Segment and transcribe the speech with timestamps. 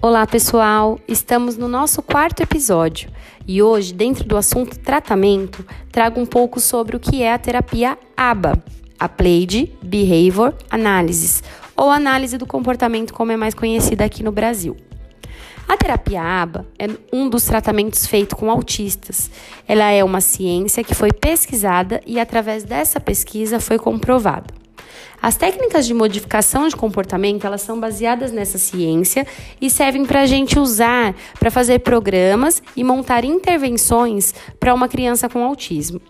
[0.00, 0.96] Olá, pessoal!
[1.08, 3.10] Estamos no nosso quarto episódio
[3.48, 7.98] e hoje, dentro do assunto tratamento, trago um pouco sobre o que é a terapia
[8.16, 8.62] ABA,
[8.96, 11.42] Applied Behavior Analysis,
[11.76, 14.76] ou análise do comportamento, como é mais conhecida aqui no Brasil.
[15.66, 19.28] A terapia ABA é um dos tratamentos feitos com autistas.
[19.66, 24.57] Ela é uma ciência que foi pesquisada e, através dessa pesquisa, foi comprovada.
[25.20, 29.26] As técnicas de modificação de comportamento, elas são baseadas nessa ciência
[29.60, 35.28] e servem para a gente usar para fazer programas e montar intervenções para uma criança
[35.28, 36.00] com autismo.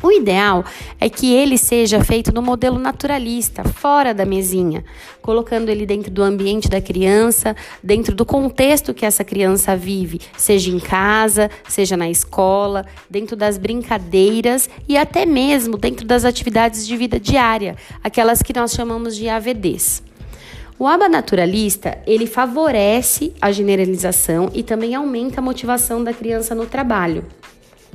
[0.00, 0.64] O ideal
[1.00, 4.84] é que ele seja feito no modelo naturalista, fora da mesinha,
[5.20, 10.70] colocando ele dentro do ambiente da criança, dentro do contexto que essa criança vive, seja
[10.70, 16.96] em casa, seja na escola, dentro das brincadeiras e até mesmo dentro das atividades de
[16.96, 20.02] vida diária, aquelas que nós chamamos de AVDs.
[20.78, 26.66] O aba naturalista, ele favorece a generalização e também aumenta a motivação da criança no
[26.66, 27.24] trabalho.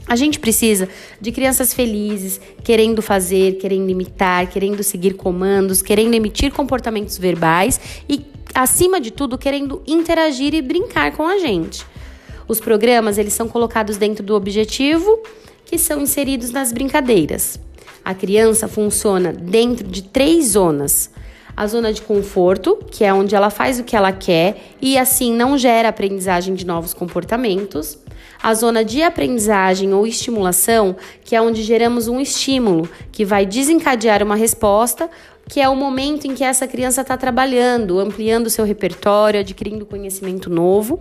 [0.07, 6.51] A gente precisa de crianças felizes, querendo fazer, querendo imitar, querendo seguir comandos, querendo emitir
[6.51, 11.85] comportamentos verbais e, acima de tudo, querendo interagir e brincar com a gente.
[12.47, 15.21] Os programas eles são colocados dentro do objetivo,
[15.65, 17.59] que são inseridos nas brincadeiras.
[18.03, 21.09] A criança funciona dentro de três zonas:
[21.55, 25.33] a zona de conforto, que é onde ela faz o que ela quer e assim
[25.33, 27.97] não gera aprendizagem de novos comportamentos.
[28.41, 34.21] A zona de aprendizagem ou estimulação, que é onde geramos um estímulo que vai desencadear
[34.23, 35.09] uma resposta,
[35.49, 40.49] que é o momento em que essa criança está trabalhando, ampliando seu repertório, adquirindo conhecimento
[40.49, 40.99] novo.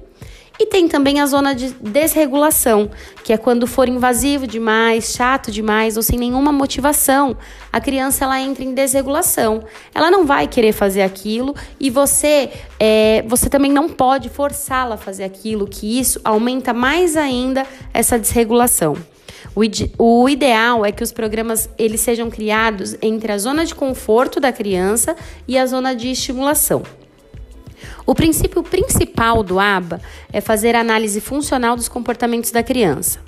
[0.59, 2.91] E tem também a zona de desregulação,
[3.25, 7.37] que é quando for invasivo demais, chato demais ou sem nenhuma motivação,
[7.73, 9.65] a criança ela entra em desregulação.
[9.95, 14.99] Ela não vai querer fazer aquilo e você, é, você também não pode forçá-la a
[14.99, 18.97] fazer aquilo, que isso aumenta mais ainda essa desregulação.
[19.55, 23.75] O, ide o ideal é que os programas eles sejam criados entre a zona de
[23.75, 25.17] conforto da criança
[25.49, 26.83] e a zona de estimulação.
[28.05, 30.01] O princípio principal do ABA
[30.33, 33.21] é fazer análise funcional dos comportamentos da criança.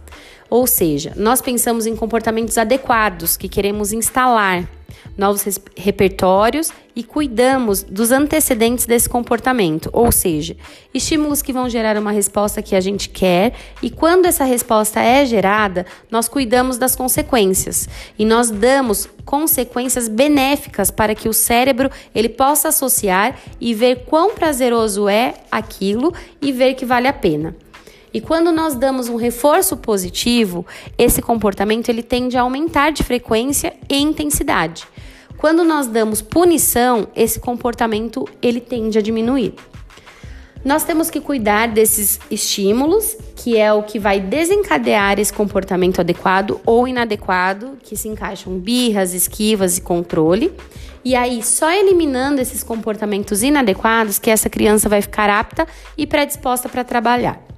[0.50, 4.68] Ou seja, nós pensamos em comportamentos adequados que queremos instalar
[5.16, 5.44] novos
[5.76, 10.56] repertórios e cuidamos dos antecedentes desse comportamento, ou seja,
[10.92, 15.24] estímulos que vão gerar uma resposta que a gente quer e quando essa resposta é
[15.24, 17.88] gerada, nós cuidamos das consequências
[18.18, 24.34] e nós damos consequências benéficas para que o cérebro ele possa associar e ver quão
[24.34, 27.54] prazeroso é aquilo e ver que vale a pena.
[28.14, 30.64] E quando nós damos um reforço positivo,
[30.96, 34.86] esse comportamento ele tende a aumentar de frequência e intensidade.
[35.36, 39.54] Quando nós damos punição, esse comportamento ele tende a diminuir.
[40.64, 46.60] Nós temos que cuidar desses estímulos, que é o que vai desencadear esse comportamento adequado
[46.64, 50.52] ou inadequado, que se encaixam birras, esquivas e controle.
[51.04, 55.66] E aí, só eliminando esses comportamentos inadequados, que essa criança vai ficar apta
[55.98, 57.53] e predisposta para trabalhar.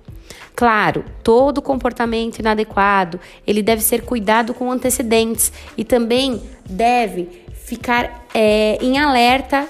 [0.57, 8.79] Claro, todo comportamento inadequado, ele deve ser cuidado com antecedentes e também deve ficar é,
[8.81, 9.69] em alerta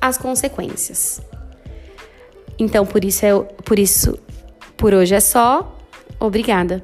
[0.00, 1.20] às consequências.
[2.58, 4.18] Então, por isso, é, por isso,
[4.74, 5.76] por hoje é só.
[6.18, 6.82] Obrigada.